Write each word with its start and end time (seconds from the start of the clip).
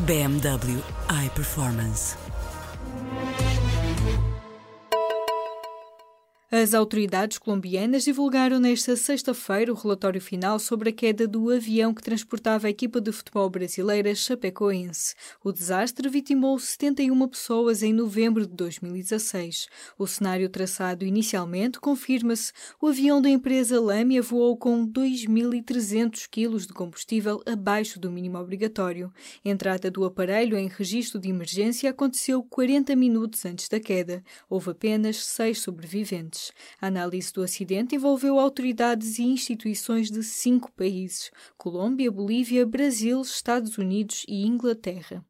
BMW 0.00 0.82
iPerformance. 1.08 2.23
As 6.52 6.74
autoridades 6.74 7.38
colombianas 7.38 8.04
divulgaram 8.04 8.60
nesta 8.60 8.94
sexta-feira 8.96 9.72
o 9.72 9.74
relatório 9.74 10.20
final 10.20 10.58
sobre 10.58 10.90
a 10.90 10.92
queda 10.92 11.26
do 11.26 11.50
avião 11.50 11.94
que 11.94 12.02
transportava 12.02 12.66
a 12.66 12.70
equipa 12.70 13.00
de 13.00 13.10
futebol 13.10 13.48
brasileira 13.48 14.14
Chapecoense. 14.14 15.14
O 15.42 15.50
desastre 15.50 16.06
vitimou 16.06 16.58
71 16.58 17.28
pessoas 17.28 17.82
em 17.82 17.94
novembro 17.94 18.46
de 18.46 18.52
2016. 18.52 19.68
O 19.98 20.06
cenário 20.06 20.48
traçado 20.50 21.04
inicialmente 21.04 21.80
confirma-se. 21.80 22.52
O 22.80 22.88
avião 22.88 23.22
da 23.22 23.30
empresa 23.30 23.80
Lâmia 23.80 24.20
voou 24.20 24.56
com 24.56 24.86
2.300 24.86 26.28
quilos 26.30 26.66
de 26.66 26.74
combustível 26.74 27.42
abaixo 27.46 27.98
do 27.98 28.10
mínimo 28.10 28.38
obrigatório. 28.38 29.10
A 29.42 29.48
entrada 29.48 29.90
do 29.90 30.04
aparelho 30.04 30.58
em 30.58 30.68
registro 30.68 31.18
de 31.18 31.30
emergência 31.30 31.88
aconteceu 31.88 32.42
40 32.42 32.94
minutos 32.94 33.44
antes 33.46 33.66
da 33.66 33.80
queda. 33.80 34.22
Houve 34.48 34.70
apenas 34.72 35.24
seis 35.24 35.60
sobreviventes. 35.60 36.43
A 36.80 36.88
análise 36.88 37.32
do 37.32 37.42
acidente 37.42 37.94
envolveu 37.94 38.38
autoridades 38.38 39.18
e 39.18 39.22
instituições 39.22 40.10
de 40.10 40.22
cinco 40.22 40.72
países: 40.72 41.30
Colômbia, 41.56 42.10
Bolívia, 42.10 42.66
Brasil, 42.66 43.20
Estados 43.20 43.78
Unidos 43.78 44.24
e 44.28 44.46
Inglaterra. 44.46 45.24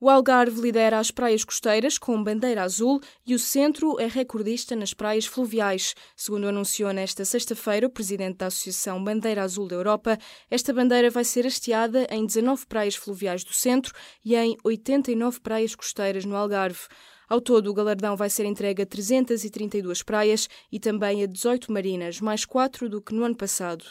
O 0.00 0.08
Algarve 0.08 0.60
lidera 0.60 1.00
as 1.00 1.10
praias 1.10 1.42
costeiras 1.42 1.98
com 1.98 2.22
bandeira 2.22 2.62
azul 2.62 3.00
e 3.26 3.34
o 3.34 3.38
centro 3.38 3.98
é 3.98 4.06
recordista 4.06 4.76
nas 4.76 4.94
praias 4.94 5.26
fluviais. 5.26 5.92
Segundo 6.14 6.46
anunciou 6.46 6.92
nesta 6.92 7.24
sexta-feira 7.24 7.84
o 7.84 7.90
presidente 7.90 8.36
da 8.36 8.46
Associação 8.46 9.02
Bandeira 9.02 9.42
Azul 9.42 9.66
da 9.66 9.74
Europa, 9.74 10.16
esta 10.48 10.72
bandeira 10.72 11.10
vai 11.10 11.24
ser 11.24 11.44
hasteada 11.44 12.06
em 12.12 12.24
19 12.24 12.64
praias 12.66 12.94
fluviais 12.94 13.42
do 13.42 13.52
centro 13.52 13.92
e 14.24 14.36
em 14.36 14.56
89 14.62 15.40
praias 15.40 15.74
costeiras 15.74 16.24
no 16.24 16.36
Algarve. 16.36 16.86
Ao 17.28 17.42
todo, 17.42 17.70
o 17.70 17.74
galardão 17.74 18.16
vai 18.16 18.30
ser 18.30 18.46
entregue 18.46 18.82
a 18.82 18.86
332 18.86 20.02
praias 20.02 20.48
e 20.72 20.80
também 20.80 21.22
a 21.22 21.26
18 21.26 21.70
marinas, 21.70 22.20
mais 22.20 22.46
4 22.46 22.88
do 22.88 23.02
que 23.02 23.14
no 23.14 23.22
ano 23.22 23.36
passado. 23.36 23.84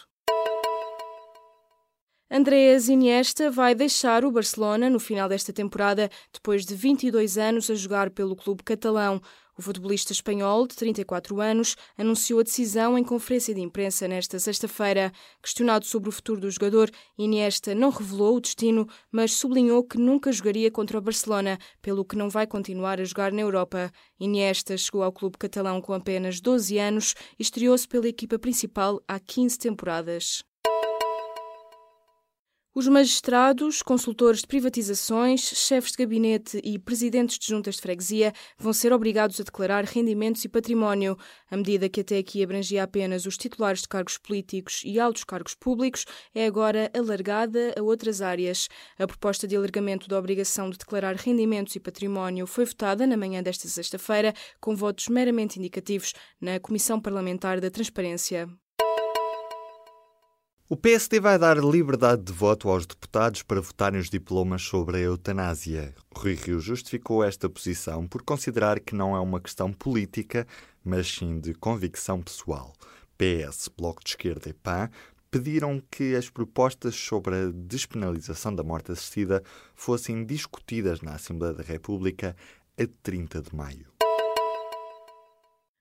Andreas 2.30 2.90
Iniesta 2.90 3.50
vai 3.50 3.74
deixar 3.74 4.26
o 4.26 4.32
Barcelona 4.32 4.90
no 4.90 5.00
final 5.00 5.30
desta 5.30 5.54
temporada, 5.54 6.10
depois 6.34 6.66
de 6.66 6.76
22 6.76 7.38
anos 7.38 7.70
a 7.70 7.76
jogar 7.76 8.10
pelo 8.10 8.36
clube 8.36 8.64
catalão. 8.64 9.22
O 9.58 9.62
futebolista 9.62 10.12
espanhol, 10.12 10.68
de 10.68 10.76
34 10.76 11.40
anos, 11.40 11.78
anunciou 11.98 12.42
a 12.42 12.44
decisão 12.44 12.98
em 12.98 13.04
conferência 13.04 13.56
de 13.56 13.62
imprensa 13.62 14.10
nesta 14.10 14.38
sexta-feira. 14.40 15.10
Questionado 15.42 15.86
sobre 15.86 16.10
o 16.10 16.12
futuro 16.12 16.42
do 16.42 16.52
jogador, 16.52 16.92
Iniesta 17.18 17.74
não 17.74 17.90
revelou 17.92 18.36
o 18.36 18.42
destino, 18.42 18.86
mas 19.10 19.32
sublinhou 19.32 19.82
que 19.82 19.98
nunca 19.98 20.30
jogaria 20.30 20.70
contra 20.70 20.98
o 20.98 21.02
Barcelona, 21.02 21.58
pelo 21.82 22.04
que 22.04 22.18
não 22.18 22.30
vai 22.30 22.46
continuar 22.46 23.00
a 23.00 23.06
jogar 23.06 23.32
na 23.32 23.40
Europa. 23.40 23.90
Iniesta 24.20 24.78
chegou 24.78 25.02
ao 25.02 25.14
clube 25.14 25.38
catalão 25.38 25.82
com 25.82 25.94
apenas 25.94 26.42
12 26.42 26.78
anos 26.78 27.16
e 27.40 27.42
estreou-se 27.42 27.88
pela 27.88 28.10
equipa 28.10 28.38
principal 28.38 29.02
há 29.08 29.18
15 29.18 29.58
temporadas. 29.58 30.44
Os 32.80 32.88
magistrados, 32.88 33.82
consultores 33.82 34.42
de 34.42 34.46
privatizações, 34.46 35.42
chefes 35.42 35.94
de 35.94 35.98
gabinete 35.98 36.62
e 36.64 36.78
presidentes 36.78 37.40
de 37.40 37.48
juntas 37.48 37.74
de 37.74 37.82
freguesia 37.82 38.32
vão 38.56 38.72
ser 38.72 38.94
obrigados 38.94 39.40
a 39.40 39.44
declarar 39.44 39.84
rendimentos 39.84 40.46
e 40.46 40.48
património. 40.48 41.18
A 41.50 41.58
medida 41.58 41.90
que 41.90 42.02
até 42.02 42.20
aqui 42.20 42.44
abrangia 42.44 42.84
apenas 42.84 43.26
os 43.26 43.36
titulares 43.36 43.82
de 43.82 43.88
cargos 43.88 44.20
políticos 44.20 44.84
e 44.86 45.00
altos 45.00 45.24
cargos 45.24 45.56
públicos 45.56 46.06
é 46.36 46.46
agora 46.46 46.92
alargada 46.96 47.74
a 47.76 47.82
outras 47.82 48.22
áreas. 48.22 48.68
A 49.00 49.08
proposta 49.08 49.48
de 49.48 49.56
alargamento 49.56 50.08
da 50.08 50.20
obrigação 50.20 50.70
de 50.70 50.78
declarar 50.78 51.16
rendimentos 51.16 51.76
e 51.76 51.80
património 51.80 52.46
foi 52.46 52.64
votada 52.64 53.08
na 53.08 53.18
manhã 53.18 53.42
desta 53.42 53.68
sexta-feira 53.68 54.36
com 54.62 54.76
votos 54.76 55.08
meramente 55.08 55.58
indicativos 55.58 56.14
na 56.40 56.60
Comissão 56.60 57.02
Parlamentar 57.02 57.60
da 57.60 57.72
Transparência. 57.72 58.48
O 60.70 60.76
PSD 60.76 61.22
vai 61.22 61.40
dar 61.40 61.56
liberdade 61.64 62.24
de 62.24 62.34
voto 62.34 62.68
aos 62.68 62.86
deputados 62.86 63.42
para 63.42 63.62
votarem 63.62 64.02
os 64.02 64.10
diplomas 64.10 64.62
sobre 64.64 64.98
a 64.98 65.00
eutanásia. 65.00 65.96
Rui 66.14 66.34
Rio 66.34 66.60
justificou 66.60 67.24
esta 67.24 67.50
posição 67.50 68.06
por 68.06 68.22
considerar 68.22 68.82
que 68.82 68.94
não 68.94 69.16
é 69.16 69.20
uma 69.22 69.40
questão 69.40 69.72
política, 69.72 70.46
mas 70.84 71.08
sim 71.08 71.40
de 71.40 71.54
convicção 71.54 72.22
pessoal. 72.22 72.74
PS, 73.18 73.70
Bloco 73.78 74.04
de 74.04 74.10
Esquerda 74.10 74.50
e 74.50 74.54
PAN 74.54 74.90
pediram 75.32 75.82
que 75.90 76.18
as 76.18 76.30
propostas 76.30 76.96
sobre 76.96 77.36
a 77.36 77.50
despenalização 77.50 78.54
da 78.54 78.62
morte 78.62 78.92
assistida 78.92 79.42
fossem 79.74 80.26
discutidas 80.26 81.00
na 81.00 81.14
Assembleia 81.16 81.54
da 81.54 81.64
República 81.64 82.36
a 82.78 82.86
30 83.04 83.42
de 83.42 83.56
maio. 83.56 83.97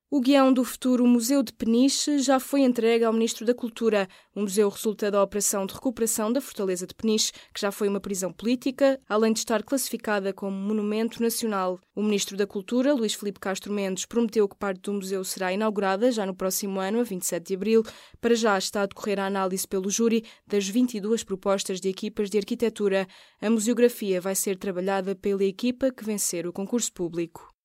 O 0.08 0.20
guião 0.20 0.52
do 0.52 0.62
futuro 0.62 1.04
Museu 1.04 1.42
de 1.42 1.52
Peniche 1.52 2.20
já 2.20 2.38
foi 2.38 2.60
entregue 2.60 3.04
ao 3.04 3.12
Ministro 3.12 3.44
da 3.44 3.52
Cultura. 3.52 4.06
O 4.36 4.42
museu 4.42 4.68
resulta 4.68 5.10
da 5.10 5.20
Operação 5.20 5.66
de 5.66 5.74
Recuperação 5.74 6.32
da 6.32 6.40
Fortaleza 6.40 6.86
de 6.86 6.94
Peniche, 6.94 7.32
que 7.52 7.60
já 7.60 7.72
foi 7.72 7.88
uma 7.88 7.98
prisão 7.98 8.32
política, 8.32 9.00
além 9.08 9.32
de 9.32 9.40
estar 9.40 9.64
classificada 9.64 10.32
como 10.32 10.56
Monumento 10.56 11.20
Nacional. 11.20 11.80
O 11.92 12.04
Ministro 12.04 12.36
da 12.36 12.46
Cultura, 12.46 12.94
Luís 12.94 13.14
Filipe 13.14 13.40
Castro 13.40 13.72
Mendes, 13.72 14.06
prometeu 14.06 14.48
que 14.48 14.54
parte 14.54 14.82
do 14.82 14.92
museu 14.92 15.24
será 15.24 15.52
inaugurada 15.52 16.12
já 16.12 16.24
no 16.24 16.36
próximo 16.36 16.78
ano, 16.78 17.00
a 17.00 17.02
27 17.02 17.44
de 17.44 17.54
abril. 17.56 17.82
Para 18.20 18.36
já 18.36 18.56
está 18.56 18.82
a 18.82 18.86
decorrer 18.86 19.18
a 19.18 19.26
análise 19.26 19.66
pelo 19.66 19.90
júri 19.90 20.24
das 20.46 20.68
22 20.68 21.24
propostas 21.24 21.80
de 21.80 21.88
equipas 21.88 22.30
de 22.30 22.38
arquitetura. 22.38 23.08
A 23.42 23.50
museografia 23.50 24.20
vai 24.20 24.36
ser 24.36 24.56
trabalhada 24.56 25.16
pela 25.16 25.42
equipa 25.42 25.90
que 25.90 26.04
vencer 26.04 26.46
o 26.46 26.52
concurso 26.52 26.92
público. 26.92 27.55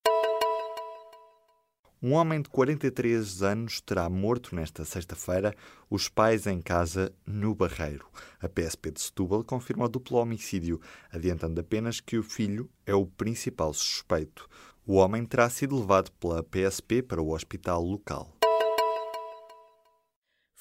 Um 2.04 2.14
homem 2.14 2.42
de 2.42 2.50
43 2.50 3.44
anos 3.44 3.80
terá 3.80 4.10
morto 4.10 4.56
nesta 4.56 4.84
sexta-feira 4.84 5.56
os 5.88 6.10
pais 6.10 6.48
em 6.48 6.60
casa 6.60 7.14
no 7.28 7.54
Barreiro. 7.54 8.08
A 8.40 8.50
PSP 8.50 8.90
de 8.90 9.02
Setúbal 9.02 9.44
confirma 9.44 9.86
o 9.86 9.88
duplo 9.88 10.18
homicídio, 10.18 10.82
adiantando 11.12 11.62
apenas 11.62 12.00
que 12.00 12.18
o 12.18 12.24
filho 12.24 12.68
é 12.88 12.96
o 12.96 13.06
principal 13.06 13.72
suspeito. 13.72 14.50
O 14.84 14.96
homem 14.96 15.24
terá 15.24 15.48
sido 15.48 15.80
levado 15.80 16.12
pela 16.14 16.42
PSP 16.42 17.04
para 17.04 17.22
o 17.22 17.36
hospital 17.36 17.84
local. 17.84 18.41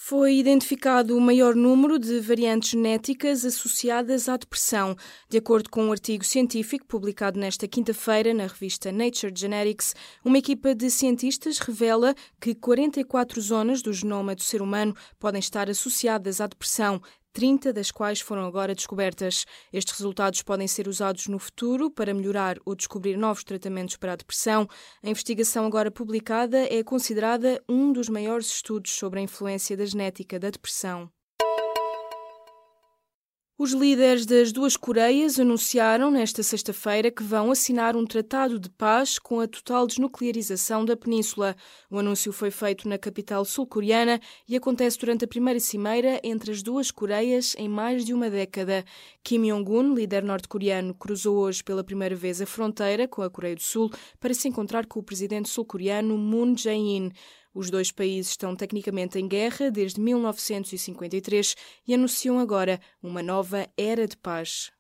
Foi 0.03 0.38
identificado 0.38 1.15
o 1.15 1.21
maior 1.21 1.55
número 1.55 1.99
de 1.99 2.21
variantes 2.21 2.71
genéticas 2.71 3.44
associadas 3.44 4.31
à 4.31 4.37
depressão. 4.38 4.97
De 5.28 5.37
acordo 5.37 5.69
com 5.69 5.84
um 5.84 5.93
artigo 5.93 6.25
científico 6.25 6.87
publicado 6.87 7.38
nesta 7.38 7.69
quinta-feira 7.69 8.33
na 8.33 8.47
revista 8.47 8.91
Nature 8.91 9.33
Genetics, 9.37 9.94
uma 10.25 10.38
equipa 10.38 10.75
de 10.75 10.91
cientistas 10.91 11.59
revela 11.59 12.15
que 12.41 12.55
44 12.55 13.41
zonas 13.43 13.83
do 13.83 13.93
genoma 13.93 14.34
do 14.34 14.43
ser 14.43 14.62
humano 14.62 14.97
podem 15.19 15.38
estar 15.38 15.69
associadas 15.69 16.41
à 16.41 16.47
depressão, 16.47 17.00
30 17.32 17.72
das 17.72 17.91
quais 17.91 18.20
foram 18.20 18.44
agora 18.44 18.74
descobertas. 18.74 19.44
Estes 19.72 19.98
resultados 19.98 20.42
podem 20.42 20.66
ser 20.66 20.88
usados 20.88 21.26
no 21.26 21.38
futuro 21.38 21.90
para 21.90 22.14
melhorar 22.14 22.56
ou 22.64 22.75
descobrir 22.75 23.16
novos 23.16 23.44
tratamentos 23.44 23.96
para 23.96 24.12
a 24.12 24.16
depressão. 24.16 24.66
A 25.02 25.08
investigação 25.08 25.66
agora 25.66 25.90
publicada 25.90 26.58
é 26.72 26.82
considerada 26.82 27.62
um 27.69 27.93
dos 27.93 28.08
maiores 28.08 28.46
estudos 28.46 28.93
sobre 28.93 29.20
a 29.20 29.22
influência 29.22 29.76
da 29.76 29.84
genética 29.84 30.38
da 30.38 30.50
depressão. 30.50 31.10
Os 33.62 33.72
líderes 33.72 34.24
das 34.24 34.52
duas 34.52 34.74
Coreias 34.74 35.38
anunciaram 35.38 36.10
nesta 36.10 36.42
sexta-feira 36.42 37.10
que 37.10 37.22
vão 37.22 37.50
assinar 37.50 37.94
um 37.94 38.06
tratado 38.06 38.58
de 38.58 38.70
paz 38.70 39.18
com 39.18 39.38
a 39.38 39.46
total 39.46 39.86
desnuclearização 39.86 40.82
da 40.82 40.96
península. 40.96 41.54
O 41.90 41.98
anúncio 41.98 42.32
foi 42.32 42.50
feito 42.50 42.88
na 42.88 42.96
capital 42.96 43.44
sul-coreana 43.44 44.18
e 44.48 44.56
acontece 44.56 44.98
durante 44.98 45.26
a 45.26 45.28
primeira 45.28 45.60
cimeira 45.60 46.18
entre 46.24 46.52
as 46.52 46.62
duas 46.62 46.90
Coreias 46.90 47.54
em 47.58 47.68
mais 47.68 48.02
de 48.06 48.14
uma 48.14 48.30
década. 48.30 48.82
Kim 49.22 49.42
Jong-un, 49.42 49.92
líder 49.92 50.22
norte-coreano, 50.22 50.94
cruzou 50.94 51.36
hoje 51.36 51.62
pela 51.62 51.84
primeira 51.84 52.16
vez 52.16 52.40
a 52.40 52.46
fronteira 52.46 53.06
com 53.06 53.20
a 53.20 53.28
Coreia 53.28 53.56
do 53.56 53.62
Sul 53.62 53.90
para 54.18 54.32
se 54.32 54.48
encontrar 54.48 54.86
com 54.86 55.00
o 55.00 55.02
presidente 55.02 55.50
sul-coreano 55.50 56.16
Moon 56.16 56.56
Jae-in. 56.56 57.12
Os 57.52 57.70
dois 57.70 57.91
países 57.91 58.31
estão 58.31 58.55
tecnicamente 58.55 59.19
em 59.19 59.26
guerra 59.26 59.70
desde 59.70 60.00
1953 60.00 61.56
e 61.87 61.94
anunciam 61.94 62.38
agora 62.38 62.81
uma 63.02 63.23
nova 63.23 63.69
era 63.76 64.06
de 64.06 64.17
paz. 64.17 64.70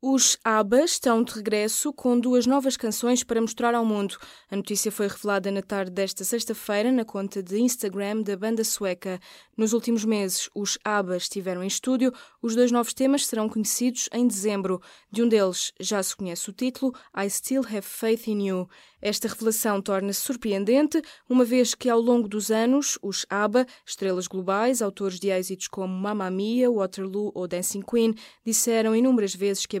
Os 0.00 0.38
ABBA 0.44 0.84
estão 0.84 1.24
de 1.24 1.32
regresso 1.32 1.92
com 1.92 2.20
duas 2.20 2.46
novas 2.46 2.76
canções 2.76 3.24
para 3.24 3.40
mostrar 3.40 3.74
ao 3.74 3.84
mundo. 3.84 4.16
A 4.48 4.54
notícia 4.54 4.92
foi 4.92 5.08
revelada 5.08 5.50
na 5.50 5.60
tarde 5.60 5.90
desta 5.90 6.22
sexta-feira 6.22 6.92
na 6.92 7.04
conta 7.04 7.42
de 7.42 7.58
Instagram 7.58 8.22
da 8.22 8.36
banda 8.36 8.62
sueca. 8.62 9.18
Nos 9.56 9.72
últimos 9.72 10.04
meses, 10.04 10.48
os 10.54 10.78
ABBA 10.84 11.16
estiveram 11.16 11.64
em 11.64 11.66
estúdio. 11.66 12.12
Os 12.40 12.54
dois 12.54 12.70
novos 12.70 12.94
temas 12.94 13.26
serão 13.26 13.48
conhecidos 13.48 14.08
em 14.12 14.24
dezembro. 14.24 14.80
De 15.10 15.20
um 15.20 15.28
deles 15.28 15.72
já 15.80 16.00
se 16.00 16.14
conhece 16.14 16.48
o 16.48 16.52
título 16.52 16.94
I 17.12 17.28
Still 17.28 17.64
Have 17.66 17.82
Faith 17.82 18.28
in 18.28 18.46
You. 18.46 18.68
Esta 19.00 19.28
revelação 19.28 19.80
torna-se 19.80 20.20
surpreendente, 20.20 21.00
uma 21.28 21.44
vez 21.44 21.72
que 21.72 21.88
ao 21.88 22.00
longo 22.00 22.28
dos 22.28 22.50
anos, 22.50 22.98
os 23.00 23.24
ABBA, 23.30 23.64
estrelas 23.86 24.26
globais, 24.26 24.82
autores 24.82 25.20
de 25.20 25.28
êxitos 25.28 25.68
como 25.68 25.94
Mamma 25.94 26.28
Mia, 26.30 26.68
Waterloo 26.68 27.30
ou 27.32 27.46
Dancing 27.46 27.82
Queen, 27.82 28.14
disseram 28.44 28.96
inúmeras 28.96 29.34
vezes 29.34 29.66
que 29.66 29.76
a 29.76 29.80